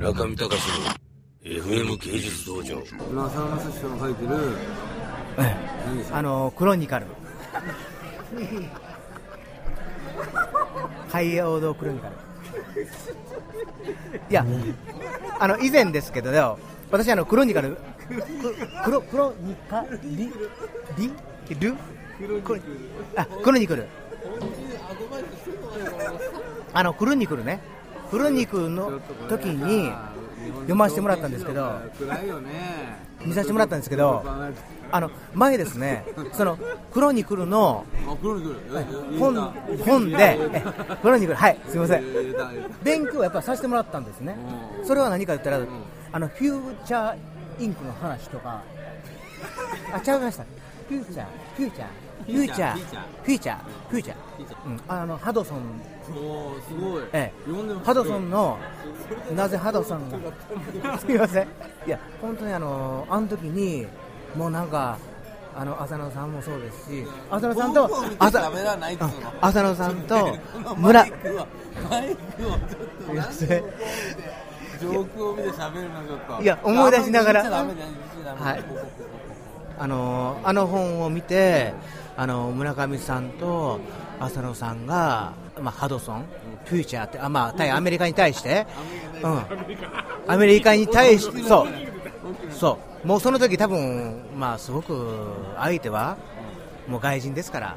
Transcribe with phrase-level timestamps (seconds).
[0.00, 0.56] 村上隆の
[1.44, 2.78] FM 芸術道場。
[2.80, 4.30] 浅野正史さんが書いてる
[6.10, 7.06] あのクロニカル。
[11.12, 12.14] 海洋堂クロニカル。
[14.30, 14.46] いや
[15.38, 16.58] あの以前ですけどよ
[16.90, 17.76] 私あのクロニカル
[18.08, 18.22] く
[18.82, 20.32] クロクロニカリ
[20.96, 21.12] リ
[21.60, 21.76] ル？
[22.42, 22.60] クロ
[23.16, 23.86] あクロニクル。
[26.72, 27.60] あのクロニクルね
[28.10, 29.90] クロニクルの時に
[30.62, 31.80] 読ませてもらったんですけど
[33.24, 34.24] 見させてもらったんですけど
[34.92, 36.58] あの前ですねその
[36.92, 38.56] クロニクルのあ黒に来る。
[39.18, 39.34] 本
[39.84, 40.62] 本でえ
[41.00, 42.04] クロニクルはいすみません。
[42.82, 44.36] 勉強をやっぱりさせてもらったんですね。
[44.80, 44.84] うん。
[44.84, 45.60] それは何か言ったら
[46.10, 47.16] あのフューチャー
[47.60, 48.62] インクの話とか。
[49.92, 50.44] あ違いました
[50.90, 51.26] フューチャー
[51.56, 51.86] フューチャー
[52.26, 52.76] フューチャー。
[52.76, 53.58] フューチャー
[53.88, 54.68] フューチャー。
[54.68, 55.58] んあのハドソン。
[56.10, 57.02] おーすごい。
[57.12, 57.84] ええ。
[57.84, 58.58] ハドソンの
[59.36, 60.10] なぜハドソン
[60.82, 60.98] が？
[60.98, 61.46] すみません。
[61.86, 63.86] いや本当にあのあの時に
[64.36, 64.98] もうなんか
[65.56, 71.06] あの浅野さんもそうですし浅野さんと浅野さんとマ村。
[71.06, 72.58] マイクをちょっ
[73.06, 73.14] と。
[74.80, 76.42] 上空を見て喋るのちょっと。
[76.42, 77.44] いや思い出しながら。
[77.44, 78.64] はい
[79.80, 81.72] あのあの本を見て
[82.14, 83.80] あの村上さんと
[84.20, 86.26] 浅野さんが、まあ、ハドソン、
[86.66, 88.66] フューチャーって、あまあ、対アメリカに対して、
[89.22, 89.42] うん、
[90.28, 91.68] アメリカに対して、そう、
[92.52, 96.18] そう、もうその時多分まあすごく相手は
[96.86, 97.76] もう外人ですから、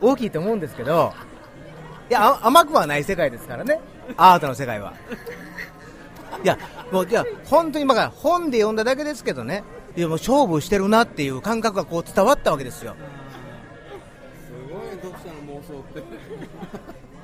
[0.00, 1.12] 大きいと思うんですけど、
[2.08, 3.78] いや、甘くはない世界ですからね、
[4.16, 4.94] アートの世界は。
[6.42, 6.58] いや、
[6.90, 9.62] もう、いや、本当に、まあ、本で読んだだけですけどね、
[9.96, 12.94] いや、もう勝負してるなっていう感覚がこう伝わったわけですよ。
[14.46, 16.02] すごい読者の妄想って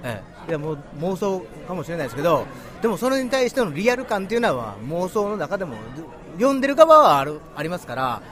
[0.04, 2.46] ええ、いやもう妄想かもしれないですけど、
[2.82, 5.76] でもそれに対してのリアル感っていうのは妄想の中でも
[6.36, 8.22] 読んでる側はあるありますから、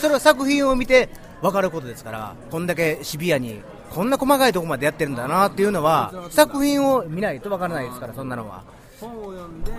[0.00, 1.08] それは作品を見て
[1.42, 3.60] 分かることですから、こんだけシビアに、
[3.90, 8.62] こんな細かいところまでやってるんだなっていうのは、作品を見ないと分からないですから、そんなのは。
[9.00, 9.72] 本を読んで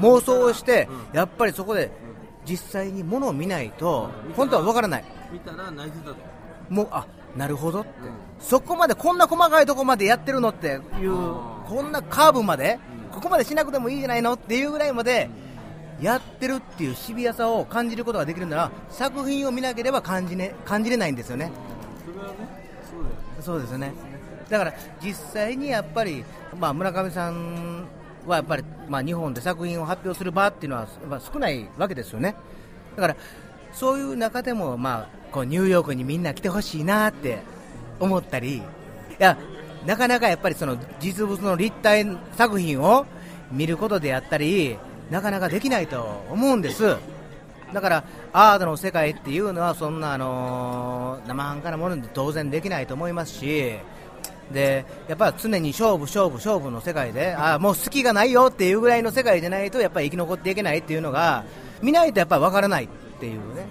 [0.00, 1.90] 妄想をして、やっぱりそこで
[2.48, 5.04] 実際にものを見ないと、本当は分からない。
[5.32, 6.16] 見たら泣いてたと
[6.68, 7.90] もうあなるほどって、
[8.38, 10.66] そこまでこんな細かいとこまでやってるのって
[11.00, 11.12] いう、
[11.68, 12.78] こんなカーブまで、
[13.12, 15.28] ここまでしなくてもいいじゃないのっていうぐらいまで
[16.00, 21.50] やってるっていうシビアさを感じることができるなら、作品を見なければ感じ,、ね、感じれないんですよね。
[22.04, 22.34] それはね
[22.90, 23.92] そうだよねそうですよね。
[24.48, 26.24] だから実際にやっぱり、
[26.58, 27.84] まあ、村上さん
[28.30, 32.36] はやっぱり、まあ、日本で作品を発表する場っていうのは、まあ、少ないわけですよね。
[32.96, 33.16] だから
[33.72, 37.40] そういう中でも、まあ、こうニューヨークにみんな来てほしいなって
[38.00, 38.62] 思ったり、い
[39.18, 39.36] や、
[39.84, 43.06] なかなかやっぱりその実物の立体作品を
[43.52, 44.78] 見ることであったり、
[45.10, 46.96] なかなかできないと思うんです。
[47.72, 53.76] だからアートの世界っていうのはそんなあのー生半可なもので当然できないと思いますし
[54.52, 61.44] でやっぱり常に勝負勝負勝負の世界であーもう好きがないよっていうぐらいの世界じゃないとやっぱり生き残っていけないっていうのが
[61.82, 63.66] 見ないとやっぱり分からないっていうね。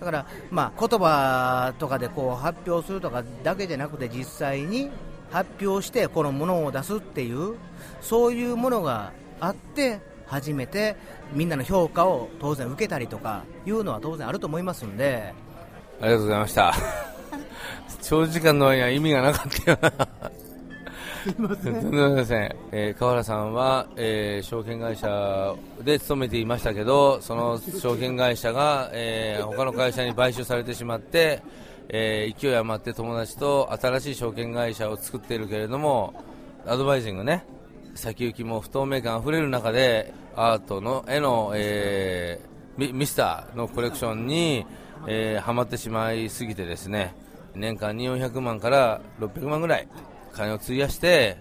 [0.00, 4.90] だから、まあ、言葉とかでこう発表するとかだけじゃなくて実際に
[5.30, 7.54] 発表してこのものを出すっていう
[8.00, 10.96] そういうものがあって初めて
[11.32, 15.32] みんなの評価を当然受けたりとかいうのは当然あると思いますんで。
[16.00, 16.74] ありがとうございました。
[18.02, 19.90] 長時間の間意味がなかったよな。
[21.22, 25.54] すみません、えー川原さんは、えー証券会社
[25.84, 31.40] で勤めていましたけど、その証券会社が、えー他の会社に買収されてしまって、
[31.88, 36.12] えー勢い余って友達と新しい証券会社を作っているけれども、
[36.66, 37.44] アドバイジングね、
[37.94, 44.66] 先行きも不透明感あふれる中で、アートの絵の、えーミミスターのコレクションに、
[45.06, 47.14] えーハマってしまいすぎてですね、
[47.54, 49.88] 年間に400万から600万ぐらい
[50.32, 51.36] 金を費やして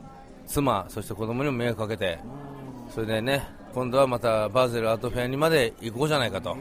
[0.46, 2.20] 妻そして子供にも迷惑かけて
[2.94, 6.58] それでね今度はまたバーゼルアートフェアにまで行こうじゃないかと。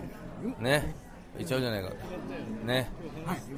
[0.61, 0.95] ね。
[1.39, 1.91] 行っちゃうじゃないか
[2.65, 2.89] ね。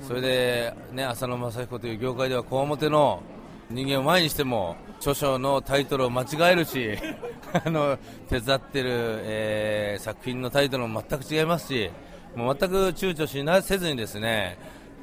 [0.06, 3.22] それでね浅野正彦という業界ではこわもての
[3.70, 6.90] 人間を前にしても著書のタイトルを間違えるし
[7.64, 11.90] あの手伝ってる、えー作品のタイトルも全く違いますし
[12.34, 14.58] もう全く躊躇しなせずにですね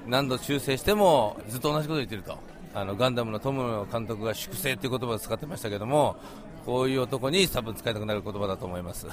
[0.10, 2.38] 何度修正してもずっと同じこと言ってると。
[2.74, 6.18] あのガンダムのトム監督が粛清という言葉を使ってましたけども
[6.68, 9.08] こういう男に多分使いたくなる言葉だと思います。